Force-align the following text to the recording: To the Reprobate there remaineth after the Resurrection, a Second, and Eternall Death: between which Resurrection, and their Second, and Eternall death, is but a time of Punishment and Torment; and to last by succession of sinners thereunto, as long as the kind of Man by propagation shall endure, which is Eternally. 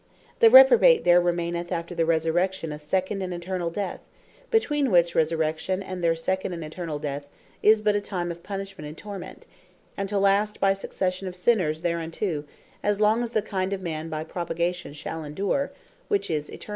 To 0.00 0.40
the 0.40 0.48
Reprobate 0.48 1.04
there 1.04 1.20
remaineth 1.20 1.70
after 1.70 1.94
the 1.94 2.06
Resurrection, 2.06 2.72
a 2.72 2.78
Second, 2.78 3.20
and 3.20 3.34
Eternall 3.34 3.68
Death: 3.68 4.00
between 4.50 4.90
which 4.90 5.14
Resurrection, 5.14 5.82
and 5.82 6.02
their 6.02 6.16
Second, 6.16 6.54
and 6.54 6.64
Eternall 6.64 6.98
death, 6.98 7.26
is 7.62 7.82
but 7.82 7.94
a 7.94 8.00
time 8.00 8.30
of 8.30 8.42
Punishment 8.42 8.88
and 8.88 8.96
Torment; 8.96 9.44
and 9.98 10.08
to 10.08 10.18
last 10.18 10.58
by 10.58 10.72
succession 10.72 11.28
of 11.28 11.36
sinners 11.36 11.82
thereunto, 11.82 12.44
as 12.82 12.98
long 12.98 13.22
as 13.22 13.32
the 13.32 13.42
kind 13.42 13.74
of 13.74 13.82
Man 13.82 14.08
by 14.08 14.24
propagation 14.24 14.94
shall 14.94 15.22
endure, 15.22 15.70
which 16.08 16.30
is 16.30 16.48
Eternally. 16.48 16.68